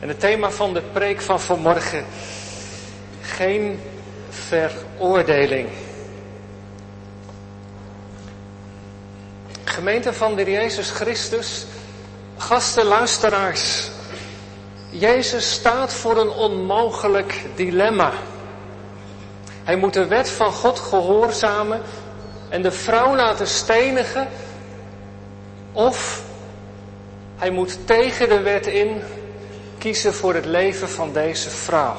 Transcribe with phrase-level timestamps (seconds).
[0.00, 2.04] En het thema van de preek van vanmorgen,
[3.22, 3.80] geen
[4.28, 5.68] veroordeling.
[9.64, 11.66] Gemeente van de Jezus Christus,
[12.36, 13.90] gasten, luisteraars.
[14.90, 18.12] Jezus staat voor een onmogelijk dilemma.
[19.64, 21.80] Hij moet de wet van God gehoorzamen
[22.48, 24.28] en de vrouw laten stenigen.
[25.72, 26.22] Of
[27.36, 29.02] hij moet tegen de wet in
[29.78, 31.96] kiezen voor het leven van deze vrouw.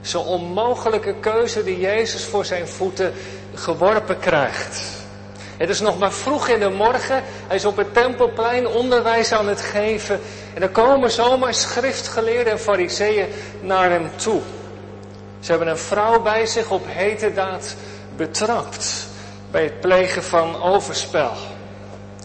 [0.00, 3.12] Zo'n onmogelijke keuze die Jezus voor zijn voeten
[3.54, 5.00] geworpen krijgt.
[5.56, 7.22] Het is nog maar vroeg in de morgen.
[7.46, 10.20] Hij is op het tempelplein onderwijs aan het geven.
[10.54, 13.26] En er komen zomaar schriftgeleerden en fariseeën
[13.60, 14.40] naar hem toe.
[15.40, 17.74] Ze hebben een vrouw bij zich op hete daad
[18.16, 19.06] betrapt.
[19.50, 21.32] Bij het plegen van overspel.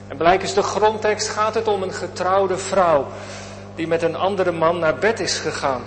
[0.07, 3.07] En blijkens de grondtekst gaat het om een getrouwde vrouw.
[3.77, 5.81] Die met een andere man naar bed is gegaan.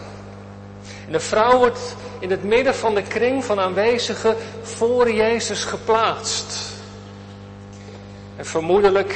[1.07, 6.59] En de vrouw wordt in het midden van de kring van aanwezigen voor Jezus geplaatst.
[8.37, 9.15] En vermoedelijk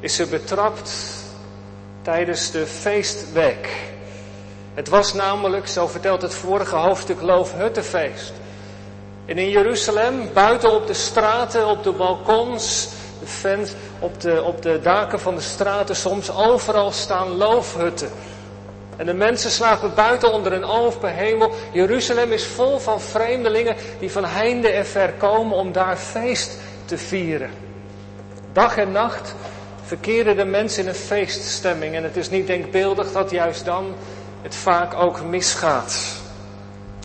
[0.00, 0.92] is ze betrapt
[2.02, 3.68] tijdens de feestweek.
[4.74, 8.32] Het was namelijk, zo vertelt het vorige hoofdstuk, Loofhuttenfeest.
[9.26, 12.88] En in Jeruzalem, buiten op de straten, op de balkons,
[13.24, 18.10] vent, op de, op de daken van de straten, soms overal staan loofhutten.
[18.96, 21.52] En de mensen slapen buiten onder een open hemel.
[21.72, 26.98] Jeruzalem is vol van vreemdelingen die van heinde en ver komen om daar feest te
[26.98, 27.50] vieren.
[28.52, 29.34] Dag en nacht
[29.84, 31.94] verkeren de mensen in een feeststemming.
[31.94, 33.94] En het is niet denkbeeldig dat juist dan
[34.42, 35.96] het vaak ook misgaat.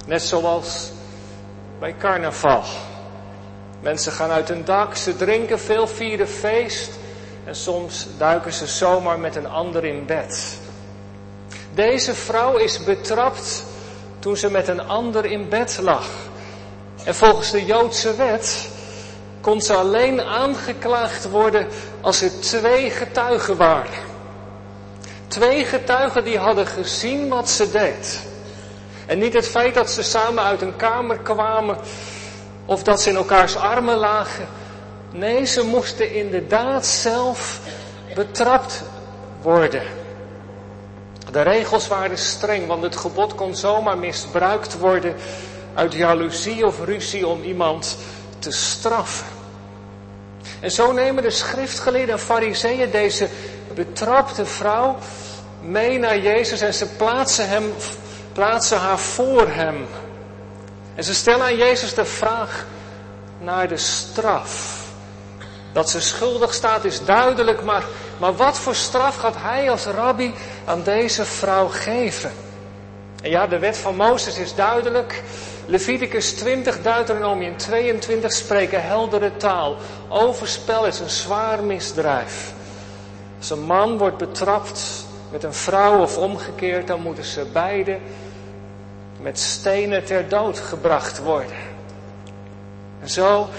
[0.05, 0.91] Net zoals
[1.79, 2.63] bij carnaval.
[3.85, 6.89] Mensen gaan uit hun dak, ze drinken veel, vieren feest.
[7.43, 10.57] En soms duiken ze zomaar met een ander in bed.
[11.73, 13.65] Deze vrouw is betrapt
[14.19, 16.07] toen ze met een ander in bed lag.
[17.03, 18.69] En volgens de Joodse wet
[19.41, 21.67] kon ze alleen aangeklaagd worden
[22.01, 24.03] als er twee getuigen waren.
[25.27, 28.21] Twee getuigen die hadden gezien wat ze deed.
[29.05, 31.77] En niet het feit dat ze samen uit een kamer kwamen
[32.65, 34.47] of dat ze in elkaars armen lagen.
[35.11, 37.59] Nee, ze moesten inderdaad zelf
[38.15, 38.83] betrapt
[39.41, 39.83] worden.
[41.31, 45.15] De regels waren streng, want het gebod kon zomaar misbruikt worden
[45.73, 47.97] uit jaloezie of ruzie om iemand
[48.39, 49.27] te straffen.
[50.59, 53.27] En zo nemen de schriftgeleerden en fariseeën deze
[53.73, 54.97] betrapte vrouw
[55.61, 57.73] mee naar Jezus en ze plaatsen, hem,
[58.33, 59.85] plaatsen haar voor hem.
[60.95, 62.65] En ze stellen aan Jezus de vraag
[63.39, 64.83] naar de straf.
[65.73, 67.83] Dat ze schuldig staat is duidelijk, maar,
[68.17, 70.33] maar wat voor straf gaat hij als rabbi
[70.65, 72.31] aan deze vrouw geven?
[73.21, 75.23] En ja, de wet van Mozes is duidelijk.
[75.65, 79.75] Leviticus 20, Deuteronomium 22 spreken heldere taal.
[80.09, 82.53] Overspel is een zwaar misdrijf.
[83.37, 87.97] Als een man wordt betrapt met een vrouw of omgekeerd, dan moeten ze beide
[89.25, 91.57] met stenen ter dood gebracht worden.
[93.01, 93.49] En zo,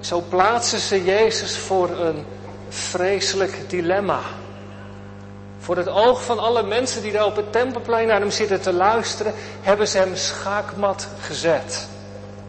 [0.00, 2.24] zo plaatsen ze Jezus voor een
[2.68, 4.20] vreselijk dilemma.
[5.58, 8.72] Voor het oog van alle mensen die daar op het tempelplein naar hem zitten te
[8.72, 11.88] luisteren, hebben ze hem schaakmat gezet.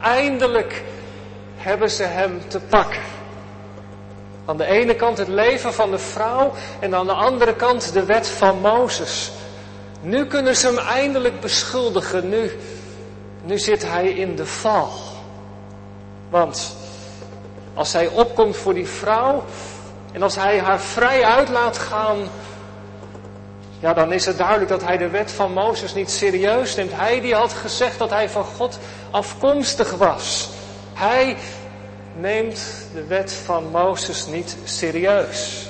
[0.02, 0.84] Eindelijk
[1.58, 3.04] hebben ze hem te pakken.
[4.46, 8.06] Aan de ene kant het leven van de vrouw en aan de andere kant de
[8.06, 9.32] wet van Mozes.
[10.08, 12.30] Nu kunnen ze hem eindelijk beschuldigen.
[12.30, 12.52] Nu,
[13.44, 14.90] nu zit hij in de val.
[16.30, 16.76] Want
[17.74, 19.44] als hij opkomt voor die vrouw
[20.12, 22.18] en als hij haar vrij uit laat gaan,
[23.80, 26.92] ja, dan is het duidelijk dat hij de wet van Mozes niet serieus neemt.
[26.94, 28.80] Hij die had gezegd dat hij van God
[29.12, 30.50] afkomstig was.
[30.94, 31.38] Hij
[32.20, 35.68] neemt de wet van Mozes niet serieus.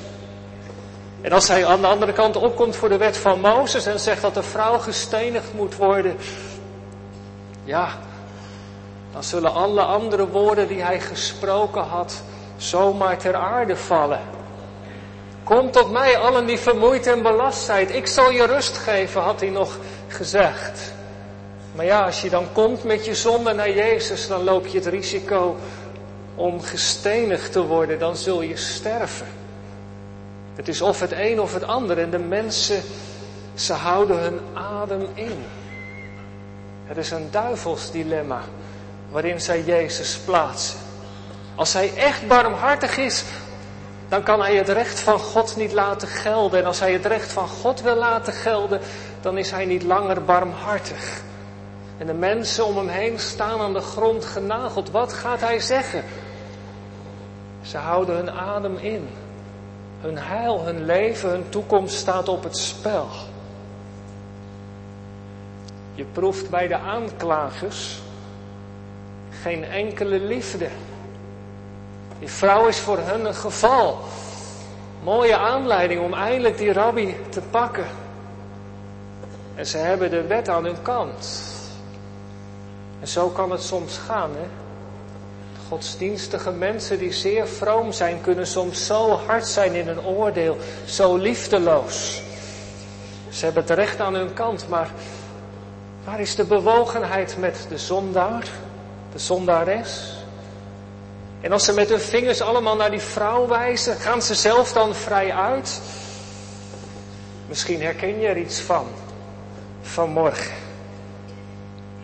[1.21, 4.21] En als hij aan de andere kant opkomt voor de wet van Mozes en zegt
[4.21, 6.17] dat de vrouw gestenigd moet worden,
[7.63, 7.89] ja,
[9.13, 12.21] dan zullen alle andere woorden die hij gesproken had
[12.57, 14.21] zomaar ter aarde vallen.
[15.43, 17.95] Kom tot mij, allen die vermoeid en belast zijn.
[17.95, 19.77] Ik zal je rust geven, had hij nog
[20.07, 20.93] gezegd.
[21.75, 24.87] Maar ja, als je dan komt met je zonde naar Jezus, dan loop je het
[24.87, 25.55] risico
[26.35, 27.99] om gestenigd te worden.
[27.99, 29.36] Dan zul je sterven.
[30.57, 31.97] Het is of het een of het ander.
[31.97, 32.81] En de mensen,
[33.53, 35.45] ze houden hun adem in.
[36.85, 38.41] Het is een duivels dilemma
[39.09, 40.79] waarin zij Jezus plaatsen.
[41.55, 43.23] Als hij echt barmhartig is,
[44.09, 46.59] dan kan hij het recht van God niet laten gelden.
[46.59, 48.79] En als hij het recht van God wil laten gelden,
[49.21, 51.21] dan is hij niet langer barmhartig.
[51.97, 54.91] En de mensen om hem heen staan aan de grond genageld.
[54.91, 56.03] Wat gaat hij zeggen?
[57.61, 59.09] Ze houden hun adem in.
[60.01, 63.07] Hun heil, hun leven, hun toekomst staat op het spel.
[65.93, 67.99] Je proeft bij de aanklagers
[69.41, 70.67] geen enkele liefde.
[72.19, 73.99] Die vrouw is voor hen een geval.
[75.03, 77.85] Mooie aanleiding om eindelijk die rabbi te pakken.
[79.55, 81.43] En ze hebben de wet aan hun kant.
[82.99, 84.66] En zo kan het soms gaan, hè.
[85.67, 91.15] Godsdienstige mensen die zeer vroom zijn, kunnen soms zo hard zijn in een oordeel, zo
[91.15, 92.21] liefdeloos.
[93.29, 94.89] Ze hebben het recht aan hun kant, maar
[96.03, 98.47] waar is de bewogenheid met de zondaar,
[99.11, 100.13] de zondares?
[101.41, 104.95] En als ze met hun vingers allemaal naar die vrouw wijzen, gaan ze zelf dan
[104.95, 105.81] vrij uit?
[107.47, 108.85] Misschien herken je er iets van
[109.81, 110.55] vanmorgen.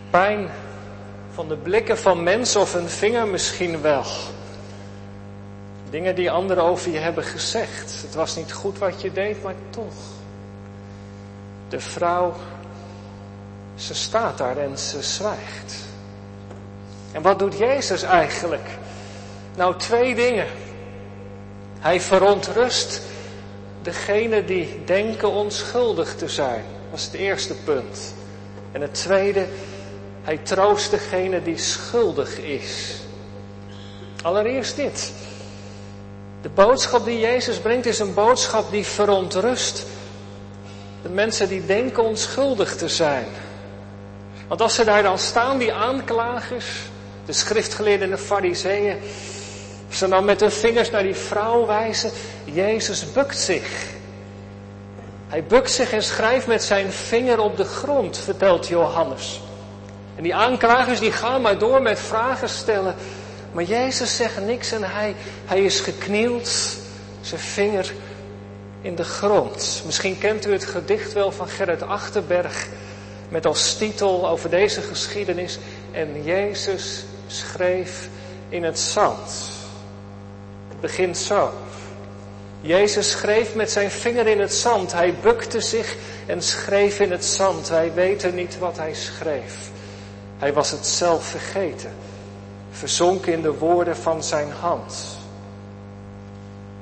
[0.09, 0.49] Pijn
[1.33, 4.03] van de blikken van mensen of een vinger misschien wel.
[5.89, 8.01] Dingen die anderen over je hebben gezegd.
[8.01, 9.93] Het was niet goed wat je deed, maar toch.
[11.69, 12.33] De vrouw,
[13.75, 15.75] ze staat daar en ze zwijgt.
[17.11, 18.67] En wat doet Jezus eigenlijk?
[19.55, 20.47] Nou, twee dingen.
[21.79, 23.01] Hij verontrust
[23.81, 26.63] degene die denken onschuldig te zijn.
[26.89, 28.13] Dat is het eerste punt.
[28.71, 29.47] En het tweede,
[30.23, 33.01] hij troost degene die schuldig is.
[34.21, 35.13] Allereerst dit.
[36.41, 39.85] De boodschap die Jezus brengt is een boodschap die verontrust
[41.03, 43.25] de mensen die denken onschuldig te zijn.
[44.47, 46.65] Want als ze daar dan staan, die aanklagers,
[47.25, 48.97] de schriftgeleerden en de fariseeën,
[49.89, 52.11] ze dan met hun vingers naar die vrouw wijzen,
[52.43, 53.85] Jezus bukt zich.
[55.27, 59.41] Hij bukt zich en schrijft met zijn vinger op de grond, vertelt Johannes.
[60.15, 62.95] En die aanklagers die gaan maar door met vragen stellen.
[63.51, 65.15] Maar Jezus zegt niks en hij,
[65.45, 66.77] hij is geknield,
[67.21, 67.93] zijn vinger
[68.81, 69.81] in de grond.
[69.85, 72.67] Misschien kent u het gedicht wel van Gerrit Achterberg
[73.29, 75.57] met als titel over deze geschiedenis.
[75.91, 78.09] En Jezus schreef
[78.49, 79.49] in het zand.
[80.69, 81.51] Het begint zo.
[82.61, 84.91] Jezus schreef met zijn vinger in het zand.
[84.91, 85.95] Hij bukte zich
[86.25, 87.69] en schreef in het zand.
[87.69, 89.71] Wij weten niet wat hij schreef.
[90.43, 91.91] Hij was het zelf vergeten,
[92.71, 95.17] verzonken in de woorden van zijn hand.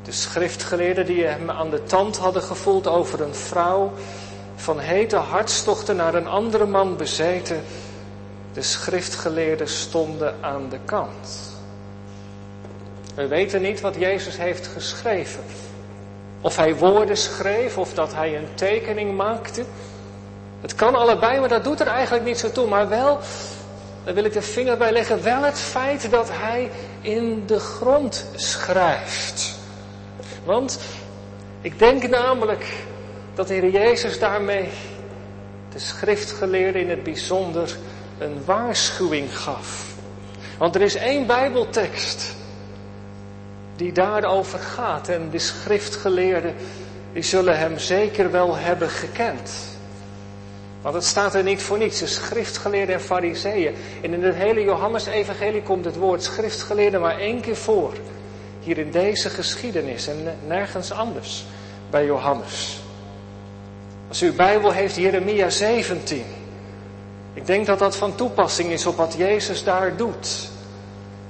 [0.03, 3.91] De schriftgeleerden die hem aan de tand hadden gevoeld over een vrouw,
[4.55, 7.63] van hete hartstochten naar een andere man bezeten,
[8.53, 11.53] de schriftgeleerden stonden aan de kant.
[13.15, 15.43] We weten niet wat Jezus heeft geschreven.
[16.41, 19.65] Of hij woorden schreef of dat hij een tekening maakte.
[20.61, 22.67] Het kan allebei, maar dat doet er eigenlijk niet zo toe.
[22.67, 23.19] Maar wel,
[24.03, 26.71] daar wil ik de vinger bij leggen, wel het feit dat hij
[27.01, 29.59] in de grond schrijft.
[30.43, 30.79] Want
[31.61, 32.65] ik denk namelijk
[33.35, 34.69] dat de Heer Jezus daarmee
[35.73, 37.77] de schriftgeleerden in het bijzonder
[38.19, 39.85] een waarschuwing gaf.
[40.57, 42.35] Want er is één Bijbeltekst
[43.75, 46.55] die daarover gaat en de schriftgeleerden
[47.13, 49.70] die zullen hem zeker wel hebben gekend.
[50.81, 51.99] Want het staat er niet voor niets.
[51.99, 53.75] De schriftgeleerden en fariseeën.
[54.01, 57.93] En in het hele Johannes-evangelie komt het woord schriftgeleerde maar één keer voor.
[58.59, 61.45] Hier in deze geschiedenis en nergens anders
[61.89, 62.79] bij Johannes.
[64.07, 66.23] Als u uw Bijbel heeft, Jeremia 17.
[67.33, 70.49] Ik denk dat dat van toepassing is op wat Jezus daar doet.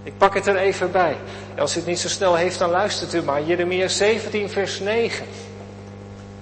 [0.04, 1.18] Ik pak het er even bij.
[1.58, 3.44] Als u het niet zo snel heeft, dan luistert u maar.
[3.44, 5.26] Jeremia 17, vers 9.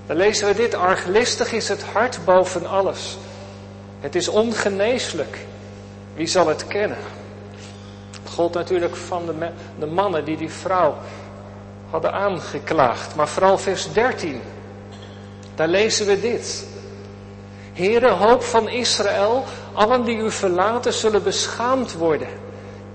[0.09, 0.73] Dan lezen we dit.
[0.73, 3.17] Arglistig is het hart boven alles.
[3.99, 5.37] Het is ongeneeslijk.
[6.13, 6.97] Wie zal het kennen?
[8.29, 9.49] God natuurlijk van de,
[9.79, 10.95] de mannen die die vrouw
[11.89, 13.15] hadden aangeklaagd.
[13.15, 14.41] Maar vooral vers 13.
[15.55, 16.67] Daar lezen we dit.
[17.73, 22.29] Heere, hoop van Israël, allen die u verlaten zullen beschaamd worden.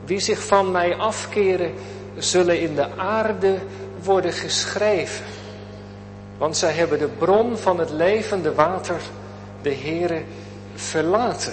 [0.05, 1.75] Wie zich van mij afkeren,
[2.17, 3.59] zullen in de aarde
[4.03, 5.25] worden geschreven.
[6.39, 9.01] Want zij hebben de bron van het levende water,
[9.63, 10.23] de Heere,
[10.75, 11.53] verlaten.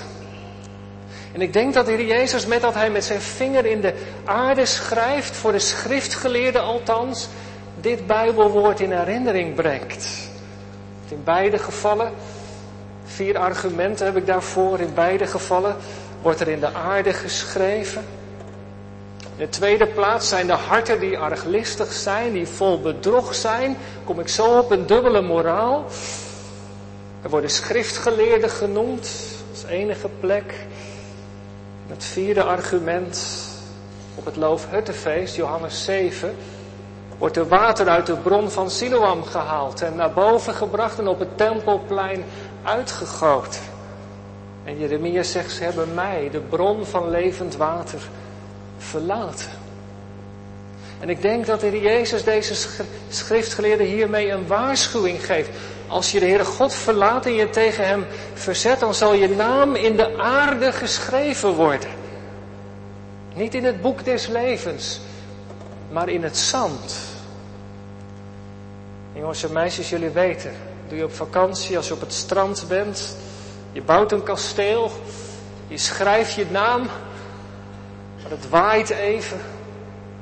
[1.34, 3.94] En ik denk dat de Jezus, met dat hij met zijn vinger in de
[4.26, 7.28] aarde schrijft, voor de schriftgeleerden althans,
[7.80, 10.30] dit Bijbelwoord in herinnering brengt.
[11.08, 12.12] In beide gevallen,
[13.06, 15.76] vier argumenten heb ik daarvoor, in beide gevallen
[16.22, 18.06] wordt er in de aarde geschreven.
[19.42, 23.78] De tweede plaats zijn de harten die arglistig zijn, die vol bedrog zijn.
[24.04, 25.86] Kom ik zo op een dubbele moraal.
[27.22, 29.10] Er worden schriftgeleerden genoemd
[29.52, 30.54] als enige plek.
[31.88, 33.48] Het vierde argument
[34.16, 36.36] op het Loofhuttenfeest, Johannes 7,
[37.18, 41.20] wordt er water uit de bron van Siloam gehaald en naar boven gebracht en op
[41.20, 42.24] het tempelplein
[42.64, 43.62] uitgegoten.
[44.64, 48.02] En Jeremia zegt, ze hebben mij, de bron van levend water,
[48.90, 49.52] verlaten.
[51.00, 52.68] En ik denk dat de Heer Jezus deze
[53.10, 55.50] schriftgeleerde hiermee een waarschuwing geeft.
[55.88, 59.76] Als je de Heere God verlaat en je tegen Hem verzet, dan zal je naam
[59.76, 61.90] in de aarde geschreven worden.
[63.36, 65.00] Niet in het boek des levens,
[65.92, 66.96] maar in het zand.
[69.14, 70.52] jongens en meisjes, jullie weten,
[70.88, 73.16] doe je op vakantie als je op het strand bent,
[73.72, 74.92] je bouwt een kasteel,
[75.68, 76.88] je schrijft je naam,
[78.32, 79.40] het waait even,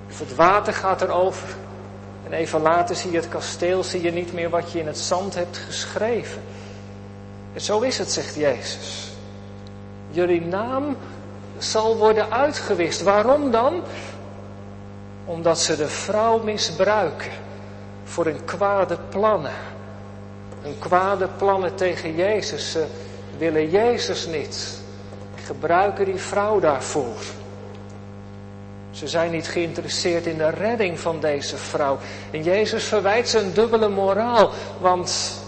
[0.08, 1.48] het water gaat erover.
[2.26, 4.98] En even later zie je het kasteel, zie je niet meer wat je in het
[4.98, 6.42] zand hebt geschreven.
[7.54, 9.12] En zo is het, zegt Jezus.
[10.10, 10.98] Jullie naam
[11.58, 13.02] zal worden uitgewist.
[13.02, 13.82] Waarom dan?
[15.26, 17.32] Omdat ze de vrouw misbruiken
[18.04, 19.54] voor hun kwade plannen.
[20.62, 22.72] Hun kwade plannen tegen Jezus.
[22.72, 22.86] Ze
[23.38, 24.82] willen Jezus niet.
[25.46, 27.18] Gebruiken die vrouw daarvoor.
[29.00, 31.98] Ze zijn niet geïnteresseerd in de redding van deze vrouw.
[32.32, 34.52] En Jezus verwijt ze een dubbele moraal.
[34.80, 35.40] Want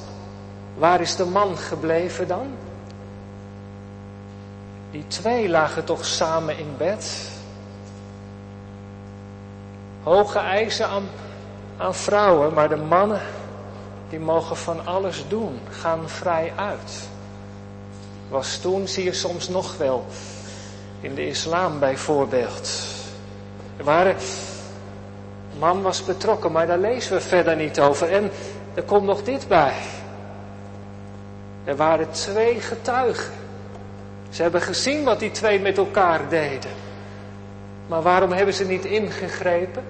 [0.77, 2.47] waar is de man gebleven dan?
[4.91, 7.29] Die twee lagen toch samen in bed.
[10.03, 11.09] Hoge eisen aan,
[11.77, 13.21] aan vrouwen, maar de mannen
[14.09, 17.09] die mogen van alles doen, gaan vrij uit.
[18.29, 20.05] Was toen, zie je soms nog wel,
[21.01, 22.99] in de islam bijvoorbeeld.
[23.81, 24.15] Er waren,
[25.53, 28.11] een man was betrokken, maar daar lezen we verder niet over.
[28.11, 28.31] En
[28.73, 29.73] er komt nog dit bij.
[31.63, 33.33] Er waren twee getuigen.
[34.29, 36.71] Ze hebben gezien wat die twee met elkaar deden.
[37.87, 39.83] Maar waarom hebben ze niet ingegrepen?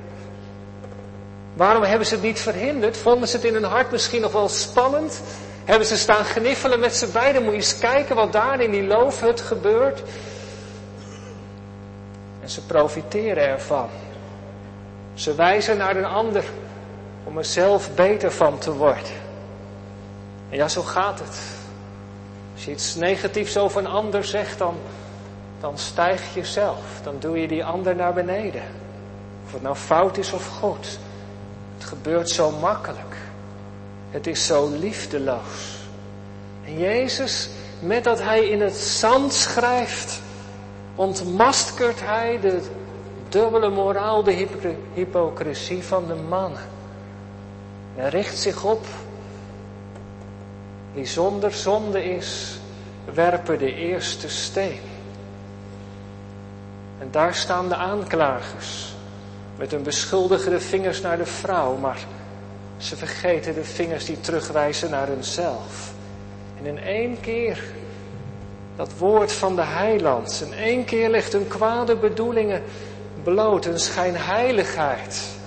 [1.54, 2.98] Waarom hebben ze het niet verhinderd?
[2.98, 5.22] Vonden ze het in hun hart misschien nog wel spannend?
[5.66, 7.42] Hebben ze staan gniffelen met z'n beiden?
[7.44, 10.04] Moet je eens kijken wat daar in die loofhut gebeurt.
[12.42, 13.90] En ze profiteren ervan.
[15.14, 16.44] Ze wijzen naar een ander
[17.24, 19.20] om er zelf beter van te worden.
[20.50, 21.40] En ja, zo gaat het.
[22.54, 24.76] Als je iets negatiefs over een ander zegt, dan,
[25.60, 26.80] dan stijg je zelf.
[27.04, 28.64] Dan doe je die ander naar beneden.
[29.46, 31.00] Of het nou fout is of goed.
[31.78, 33.16] Het gebeurt zo makkelijk.
[34.10, 35.80] Het is zo liefdeloos.
[36.66, 40.22] En Jezus, met dat hij in het zand schrijft,
[41.02, 42.62] ontmaskert hij de
[43.30, 44.48] dubbele moraal, de
[44.94, 46.62] hypocrisie van de mannen.
[47.96, 48.86] Hij richt zich op
[50.94, 52.60] die zonder zonde is,
[53.14, 54.80] werpen de eerste steen.
[57.00, 58.94] En daar staan de aanklagers
[59.58, 62.00] met hun beschuldigende vingers naar de vrouw, maar
[62.78, 65.94] ze vergeten de vingers die terugwijzen naar hunzelf.
[66.60, 67.64] En in één keer
[68.76, 72.64] dat woord van de heiland, in één keer legt hun kwade bedoelingen
[73.24, 75.40] bloot, hun schijnheiligheid.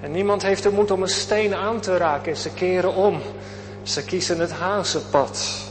[0.00, 3.20] En niemand heeft de moed om een steen aan te raken en ze keren om.
[3.82, 5.64] Ze kiezen het hazenpad.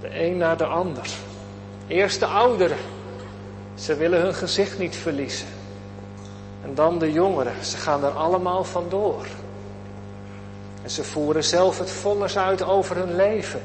[0.00, 1.06] De een naar de ander.
[1.86, 2.76] Eerst de ouderen.
[3.74, 5.46] Ze willen hun gezicht niet verliezen.
[6.64, 7.64] En dan de jongeren.
[7.64, 9.26] Ze gaan er allemaal vandoor.
[10.82, 13.60] En ze voeren zelf het vonnis uit over hun leven.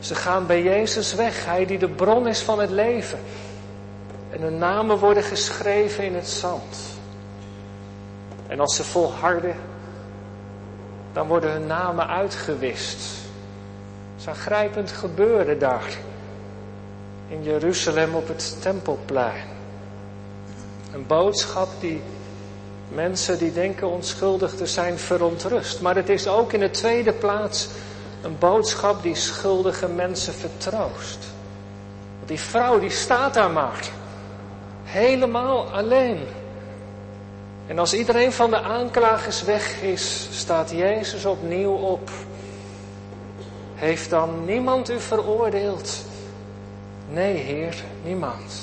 [0.00, 3.18] Ze gaan bij Jezus weg, Hij die de bron is van het leven.
[4.30, 6.76] En hun namen worden geschreven in het zand.
[8.46, 9.56] En als ze volharden,
[11.12, 12.96] dan worden hun namen uitgewist.
[12.96, 15.96] Het is een grijpend gebeuren daar.
[17.28, 19.46] In Jeruzalem op het tempelplein.
[20.92, 22.02] Een boodschap die
[22.88, 25.80] mensen die denken onschuldig te zijn verontrust.
[25.80, 27.68] Maar het is ook in de tweede plaats
[28.22, 31.18] een boodschap die schuldige mensen vertroost.
[32.16, 33.88] Want die vrouw die staat daar maar.
[34.84, 36.20] Helemaal alleen.
[37.66, 42.10] En als iedereen van de aanklagers weg is, staat Jezus opnieuw op.
[43.74, 46.04] Heeft dan niemand u veroordeeld?
[47.10, 48.54] Nee, Heer, niemand.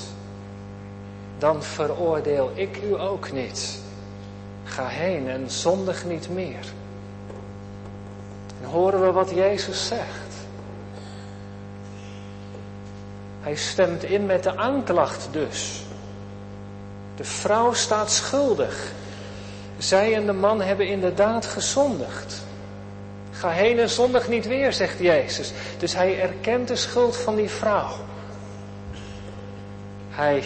[1.38, 3.80] Dan veroordeel ik u ook niet.
[4.64, 6.72] Ga heen en zondig niet meer.
[8.62, 10.28] En horen we wat Jezus zegt.
[13.40, 15.82] Hij stemt in met de aanklacht dus.
[17.16, 18.92] De vrouw staat schuldig.
[19.78, 22.42] Zij en de man hebben inderdaad gezondigd.
[23.30, 25.52] Ga heen en zondig niet weer, zegt Jezus.
[25.78, 27.90] Dus hij erkent de schuld van die vrouw.
[30.10, 30.44] Hij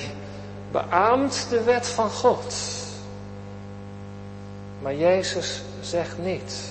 [0.71, 2.54] beaamt de wet van God.
[4.83, 6.71] Maar Jezus zegt niet.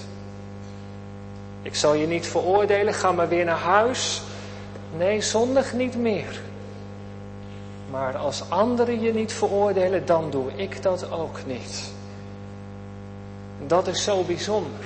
[1.62, 4.22] Ik zal je niet veroordelen, ga maar weer naar huis.
[4.98, 6.42] Nee, zondig niet meer.
[7.90, 11.92] Maar als anderen je niet veroordelen, dan doe ik dat ook niet.
[13.68, 14.86] Dat is zo bijzonder.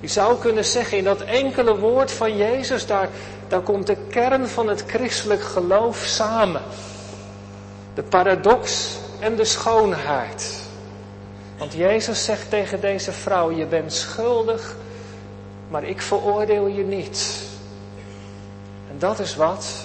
[0.00, 3.08] Je zou kunnen zeggen, in dat enkele woord van Jezus, daar,
[3.48, 6.62] daar komt de kern van het christelijk geloof samen.
[7.94, 10.60] De paradox en de schoonheid.
[11.58, 14.76] Want Jezus zegt tegen deze vrouw, je bent schuldig,
[15.72, 17.42] maar ik veroordeel je niet.
[18.90, 19.84] En dat is wat.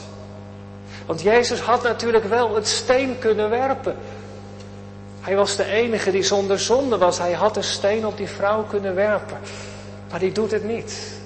[1.05, 3.95] Want Jezus had natuurlijk wel het steen kunnen werpen.
[5.21, 7.17] Hij was de enige die zonder zonde was.
[7.17, 9.37] Hij had een steen op die vrouw kunnen werpen.
[10.09, 11.19] Maar die doet het niet.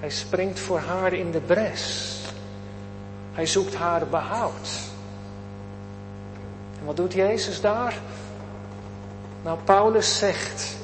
[0.00, 2.14] Hij springt voor haar in de bres.
[3.32, 4.68] Hij zoekt haar behoud.
[6.80, 7.94] En wat doet Jezus daar?
[9.42, 10.77] Nou, Paulus zegt,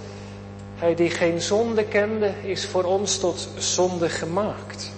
[0.75, 4.93] hij die geen zonde kende, is voor ons tot zonde gemaakt.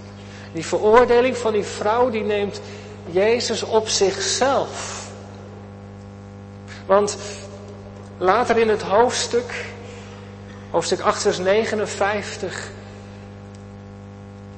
[0.53, 2.61] Die veroordeling van die vrouw, die neemt
[3.11, 5.07] Jezus op zichzelf.
[6.87, 7.17] Want
[8.19, 9.65] later in het hoofdstuk,
[10.71, 12.71] hoofdstuk 8, vers 59,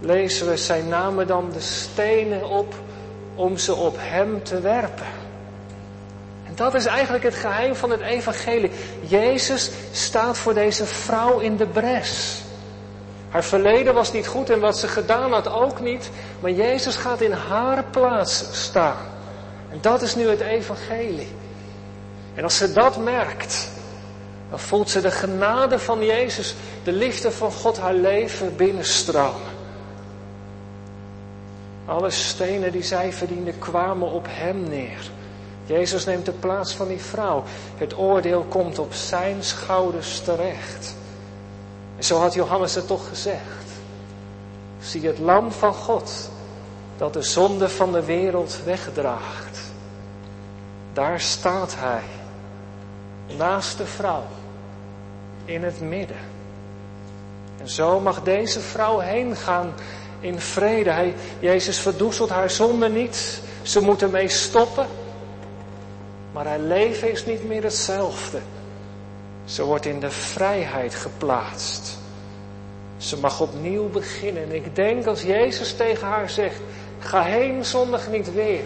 [0.01, 2.75] lezen we, zijn namen dan de stenen op
[3.35, 5.07] om ze op hem te werpen.
[6.59, 8.71] Dat is eigenlijk het geheim van het evangelie.
[9.01, 12.43] Jezus staat voor deze vrouw in de bres.
[13.29, 16.11] Haar verleden was niet goed en wat ze gedaan had ook niet.
[16.41, 18.97] Maar Jezus gaat in haar plaats staan.
[19.71, 21.29] En dat is nu het evangelie.
[22.35, 23.69] En als ze dat merkt,
[24.51, 29.57] dan voelt ze de genade van Jezus, de liefde van God haar leven binnenstromen.
[31.87, 35.11] Alle stenen die zij verdiende kwamen op hem neer.
[35.69, 37.43] Jezus neemt de plaats van die vrouw.
[37.77, 40.95] Het oordeel komt op zijn schouders terecht.
[41.97, 43.67] En zo had Johannes het toch gezegd.
[44.81, 46.31] Zie het lam van God
[46.97, 49.59] dat de zonde van de wereld wegdraagt.
[50.93, 52.03] Daar staat hij,
[53.37, 54.25] naast de vrouw,
[55.45, 56.17] in het midden.
[57.61, 59.73] En zo mag deze vrouw heen gaan
[60.21, 60.91] in vrede.
[60.91, 63.41] Hij, Jezus verdoezelt haar zonde niet.
[63.63, 64.87] Ze moet ermee stoppen.
[66.39, 68.39] Maar haar leven is niet meer hetzelfde.
[69.45, 71.99] Ze wordt in de vrijheid geplaatst.
[72.97, 74.43] Ze mag opnieuw beginnen.
[74.43, 76.61] En ik denk als Jezus tegen haar zegt,
[76.99, 78.65] ga heen zondig niet weer.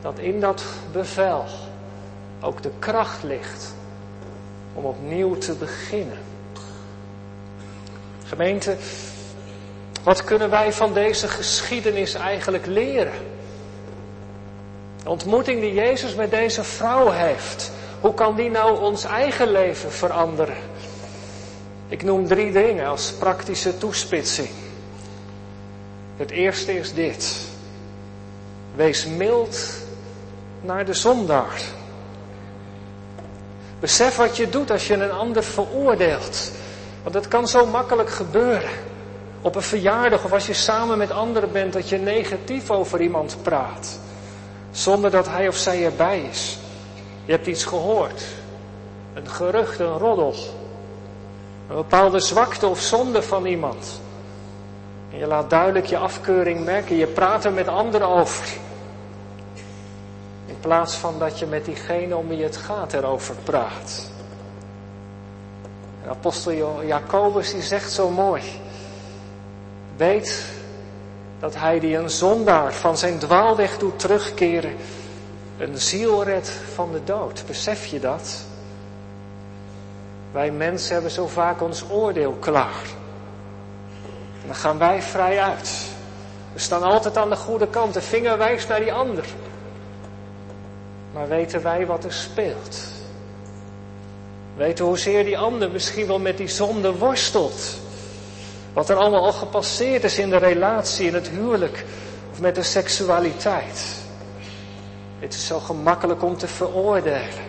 [0.00, 1.44] Dat in dat bevel
[2.40, 3.74] ook de kracht ligt
[4.74, 6.18] om opnieuw te beginnen.
[8.24, 8.76] Gemeente,
[10.02, 13.33] wat kunnen wij van deze geschiedenis eigenlijk leren?
[15.04, 19.92] De ontmoeting die Jezus met deze vrouw heeft, hoe kan die nou ons eigen leven
[19.92, 20.56] veranderen?
[21.88, 24.48] Ik noem drie dingen als praktische toespitsing.
[26.16, 27.38] Het eerste is dit.
[28.74, 29.66] Wees mild
[30.60, 31.62] naar de zondaar.
[33.80, 36.50] Besef wat je doet als je een ander veroordeelt.
[37.02, 38.70] Want het kan zo makkelijk gebeuren.
[39.40, 43.36] Op een verjaardag of als je samen met anderen bent dat je negatief over iemand
[43.42, 43.98] praat.
[44.74, 46.58] Zonder dat hij of zij erbij is.
[47.24, 48.24] Je hebt iets gehoord.
[49.14, 50.34] Een gerucht, een roddel.
[51.68, 54.00] Een bepaalde zwakte of zonde van iemand.
[55.12, 56.96] En je laat duidelijk je afkeuring merken.
[56.96, 58.46] Je praat er met anderen over.
[60.46, 64.10] In plaats van dat je met diegene om wie het gaat erover praat.
[66.02, 68.42] En apostel Jacobus die zegt zo mooi.
[69.96, 70.44] Weet
[71.44, 74.76] dat hij die een zondaar van zijn dwaalweg doet terugkeren,
[75.58, 77.44] een ziel redt van de dood.
[77.46, 78.44] Besef je dat?
[80.32, 82.82] Wij mensen hebben zo vaak ons oordeel klaar.
[84.40, 85.88] En dan gaan wij vrij uit.
[86.52, 89.24] We staan altijd aan de goede kant, de vinger wijst naar die ander.
[91.12, 92.78] Maar weten wij wat er speelt?
[94.56, 97.82] Weten hoezeer die ander misschien wel met die zonde worstelt?
[98.74, 101.84] Wat er allemaal al gepasseerd is in de relatie, in het huwelijk
[102.32, 104.02] of met de seksualiteit.
[105.18, 107.42] Het is zo gemakkelijk om te veroordelen.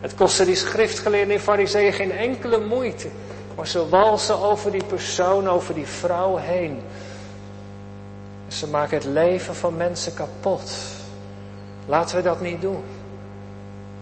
[0.00, 3.08] Het kostte die schriftgeleerden en fariseeën geen enkele moeite.
[3.56, 6.80] Maar ze walsen over die persoon, over die vrouw heen.
[8.48, 10.72] Ze maken het leven van mensen kapot.
[11.86, 12.82] Laten we dat niet doen.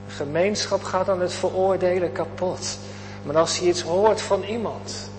[0.09, 2.79] gemeenschap gaat aan het veroordelen kapot.
[3.23, 5.11] Maar als je iets hoort van iemand,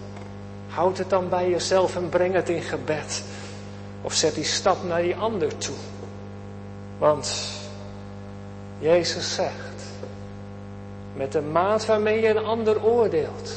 [0.79, 3.23] houd het dan bij jezelf en breng het in gebed.
[4.01, 5.75] Of zet die stap naar die ander toe.
[6.97, 7.33] Want
[8.77, 9.83] Jezus zegt,
[11.13, 13.51] met de maat waarmee je een ander oordeelt,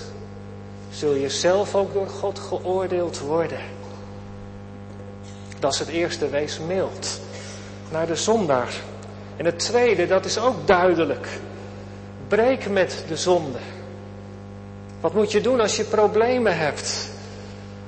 [0.90, 3.60] zul je zelf ook door God geoordeeld worden.
[5.58, 7.20] Dat is het eerste, wees mild
[7.90, 8.74] naar de zondaar.
[9.36, 11.28] En het tweede, dat is ook duidelijk.
[12.28, 13.58] Breek met de zonde.
[15.00, 17.10] Wat moet je doen als je problemen hebt?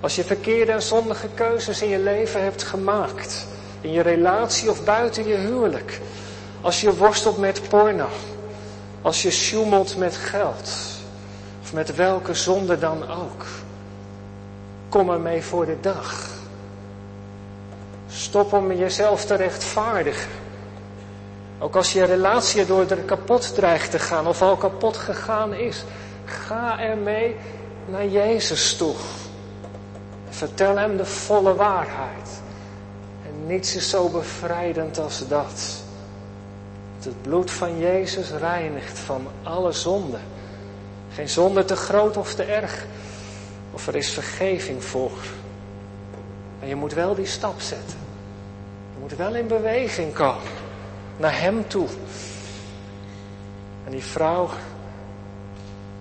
[0.05, 3.47] Als je verkeerde en zondige keuzes in je leven hebt gemaakt.
[3.81, 6.01] In je relatie of buiten je huwelijk.
[6.61, 8.09] Als je worstelt met porno.
[9.03, 10.71] Als je sjoemelt met geld.
[11.63, 13.45] Of met welke zonde dan ook.
[14.89, 16.29] Kom ermee voor de dag.
[18.09, 20.31] Stop om jezelf te rechtvaardigen.
[21.59, 25.85] Ook als je relatie door er kapot dreigt te gaan of al kapot gegaan is.
[26.25, 27.37] Ga ermee
[27.87, 28.95] naar Jezus toe.
[30.37, 32.29] Vertel hem de volle waarheid.
[33.27, 35.83] En niets is zo bevrijdend als dat.
[37.03, 40.19] Het bloed van Jezus reinigt van alle zonde.
[41.13, 42.87] Geen zonde te groot of te erg.
[43.73, 45.19] Of er is vergeving voor.
[46.59, 47.99] Maar je moet wel die stap zetten.
[48.95, 50.53] Je moet wel in beweging komen.
[51.17, 51.87] Naar hem toe.
[53.85, 54.49] En die vrouw,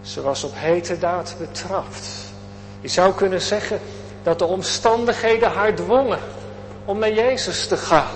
[0.01, 2.09] ze was op heterdaad betrapt.
[2.81, 3.79] Je zou kunnen zeggen
[4.23, 6.19] dat de omstandigheden haar dwongen
[6.85, 8.15] om naar Jezus te gaan.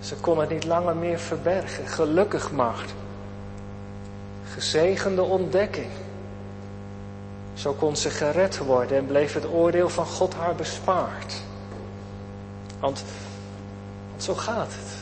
[0.00, 1.86] Ze kon het niet langer meer verbergen.
[1.86, 2.84] Gelukkig maar.
[4.52, 5.90] Gezegende ontdekking.
[7.54, 11.34] Zo kon ze gered worden en bleef het oordeel van God haar bespaard.
[12.80, 13.02] Want,
[14.10, 14.96] want zo gaat het.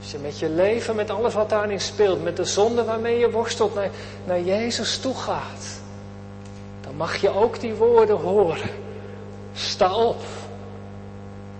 [0.00, 3.30] Als je met je leven, met alles wat daarin speelt, met de zonde waarmee je
[3.30, 3.90] worstelt, naar,
[4.24, 5.75] naar Jezus toe gaat,
[6.96, 8.70] mag je ook die woorden horen.
[9.54, 10.22] Sta op.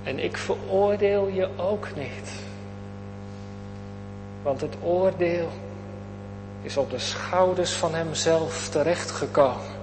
[0.02, 2.32] En ik veroordeel je ook niet.
[4.42, 5.48] Want het oordeel
[6.62, 9.74] is op de schouders van Hemzelf terechtgekomen.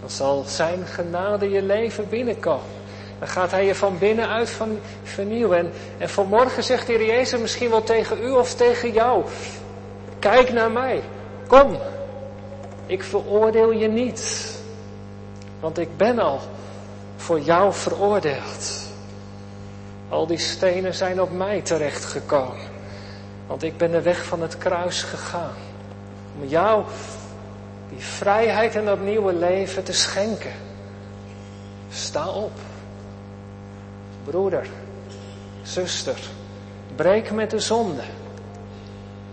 [0.00, 2.78] Dan zal Zijn genade je leven binnenkomen.
[3.18, 4.56] Dan gaat Hij je van binnenuit
[5.02, 5.58] vernieuwen.
[5.58, 9.24] En, en vanmorgen zegt de Heer Jezus misschien wel tegen u of tegen jou.
[10.18, 11.02] Kijk naar mij.
[11.46, 11.78] Kom.
[12.90, 14.54] Ik veroordeel je niet.
[15.60, 16.40] Want ik ben al
[17.16, 18.88] voor jou veroordeeld.
[20.08, 22.68] Al die stenen zijn op mij terechtgekomen.
[23.46, 25.54] Want ik ben de weg van het kruis gegaan.
[26.40, 26.84] Om jou
[27.88, 30.52] die vrijheid en dat nieuwe leven te schenken.
[31.90, 32.58] Sta op.
[34.24, 34.66] Broeder,
[35.62, 36.18] zuster,
[36.96, 38.02] breek met de zonde.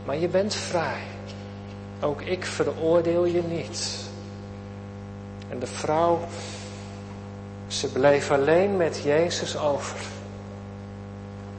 [0.06, 1.17] Maar je bent vrij.
[2.02, 4.06] Ook ik veroordeel je niet.
[5.50, 6.20] En de vrouw,
[7.68, 10.00] ze bleef alleen met Jezus over.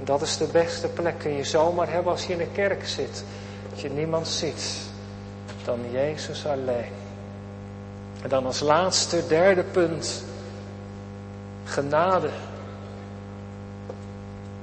[0.05, 1.19] Dat is de beste plek.
[1.19, 3.25] Kun je zomaar hebben als je in de kerk zit.
[3.71, 4.87] Dat je niemand ziet
[5.65, 6.93] dan Jezus alleen.
[8.23, 10.25] En dan als laatste, derde punt.
[11.65, 12.31] Genade.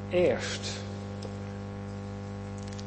[0.09, 0.84] Eerst.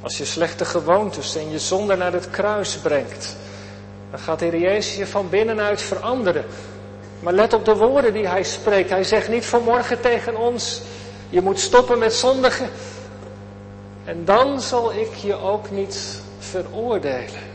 [0.00, 3.36] Als je slechte gewoontes en je zonde naar het kruis brengt,
[4.10, 6.44] dan gaat de Heer Jezus je van binnenuit veranderen.
[7.20, 8.90] Maar let op de woorden die Hij spreekt.
[8.90, 10.82] Hij zegt niet vanmorgen tegen ons,
[11.28, 12.68] je moet stoppen met zondigen.
[14.04, 17.46] En dan zal ik je ook niet veroordelen.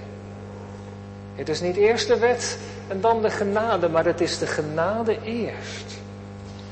[1.36, 5.17] Het is niet eerst de wet en dan de genade, maar het is de genade
[5.23, 6.01] eerst.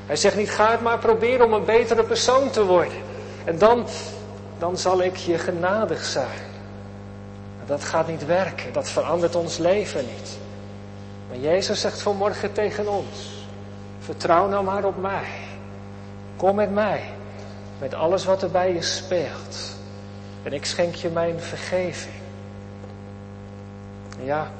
[0.05, 2.97] Hij zegt niet, ga het maar proberen om een betere persoon te worden.
[3.45, 3.87] En dan,
[4.61, 6.49] dan zal ik je genadig zijn.
[7.65, 10.37] Dat gaat niet werken, dat verandert ons leven niet.
[11.27, 13.45] Maar Jezus zegt vanmorgen tegen ons,
[13.99, 15.29] vertrouw nou maar op mij.
[16.35, 17.03] Kom met mij,
[17.79, 19.75] met alles wat er bij je speelt.
[20.43, 22.21] En ik schenk je mijn vergeving.
[24.23, 24.51] Ja,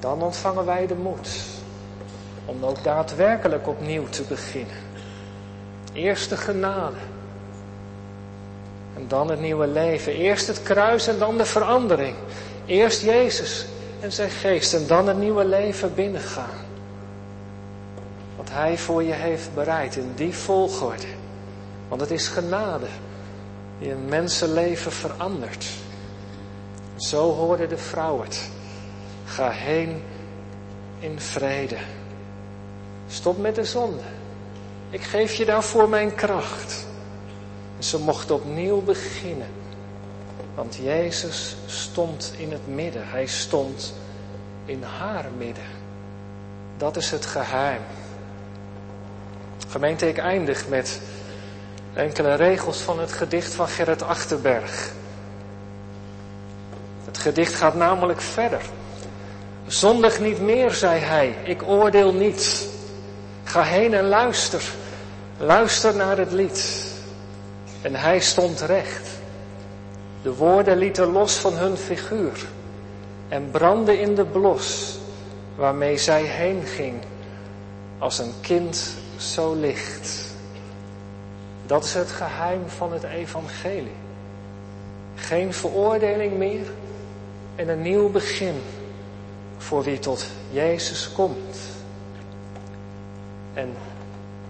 [0.00, 1.28] dan ontvangen wij de moed
[2.44, 4.76] om ook daadwerkelijk opnieuw te beginnen.
[5.92, 7.11] Eerst de genade.
[8.96, 10.12] En dan het nieuwe leven.
[10.12, 12.14] Eerst het kruis en dan de verandering.
[12.66, 13.66] Eerst Jezus
[14.00, 16.60] en zijn geest en dan het nieuwe leven binnengaan.
[18.36, 21.06] Wat Hij voor je heeft bereid in die volgorde.
[21.88, 22.86] Want het is genade
[23.78, 25.66] die een mensenleven verandert.
[26.96, 28.50] Zo hoorde de vrouw het.
[29.24, 30.02] Ga heen
[30.98, 31.76] in vrede.
[33.08, 34.02] Stop met de zonde.
[34.90, 36.86] Ik geef je daarvoor mijn kracht.
[37.82, 39.48] Ze mochten opnieuw beginnen.
[40.54, 43.02] Want Jezus stond in het midden.
[43.04, 43.94] Hij stond
[44.64, 45.64] in haar midden.
[46.76, 47.80] Dat is het geheim.
[49.68, 51.00] Gemeente, ik eindig met
[51.94, 54.90] enkele regels van het gedicht van Gerrit Achterberg.
[57.04, 58.62] Het gedicht gaat namelijk verder.
[59.66, 62.68] Zondig niet meer, zei hij, ik oordeel niet.
[63.44, 64.62] Ga heen en luister.
[65.38, 66.81] Luister naar het lied.
[67.82, 69.08] En hij stond recht.
[70.22, 72.46] De woorden lieten los van hun figuur
[73.28, 74.98] en brandden in de blos
[75.54, 76.94] waarmee zij heen ging
[77.98, 80.34] als een kind zo licht.
[81.66, 84.00] Dat is het geheim van het evangelie.
[85.14, 86.66] Geen veroordeling meer
[87.54, 88.54] en een nieuw begin
[89.58, 91.56] voor wie tot Jezus komt.
[93.54, 93.74] En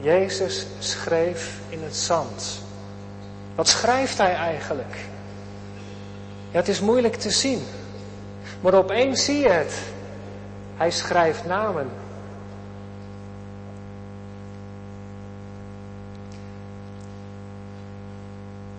[0.01, 2.63] Jezus schreef in het zand.
[3.55, 4.97] Wat schrijft hij eigenlijk?
[6.51, 7.63] Het is moeilijk te zien.
[8.61, 9.79] Maar opeens zie je het.
[10.77, 11.89] Hij schrijft namen.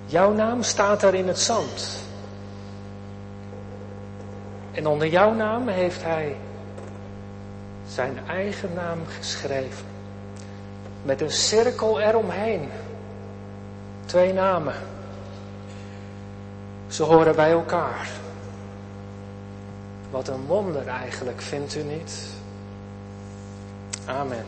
[0.05, 2.03] Jouw naam staat daar in het zand.
[4.71, 6.35] En onder jouw naam heeft hij
[7.87, 9.85] zijn eigen naam geschreven.
[11.03, 12.69] Met een cirkel eromheen.
[14.05, 14.75] Twee namen.
[16.87, 18.09] Ze horen bij elkaar.
[20.11, 22.29] Wat een wonder eigenlijk, vindt u niet?
[24.05, 24.45] Amen.